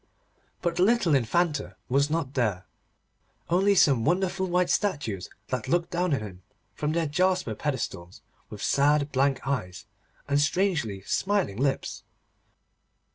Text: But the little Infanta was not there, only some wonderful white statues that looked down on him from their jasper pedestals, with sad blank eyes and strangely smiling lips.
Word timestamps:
But 0.63 0.77
the 0.77 0.81
little 0.81 1.13
Infanta 1.13 1.75
was 1.87 2.09
not 2.09 2.33
there, 2.33 2.65
only 3.51 3.75
some 3.75 4.03
wonderful 4.03 4.47
white 4.47 4.71
statues 4.71 5.29
that 5.49 5.67
looked 5.67 5.91
down 5.91 6.11
on 6.15 6.21
him 6.21 6.41
from 6.73 6.93
their 6.93 7.05
jasper 7.05 7.53
pedestals, 7.53 8.23
with 8.49 8.63
sad 8.63 9.11
blank 9.11 9.45
eyes 9.45 9.85
and 10.27 10.41
strangely 10.41 11.01
smiling 11.03 11.57
lips. 11.57 12.01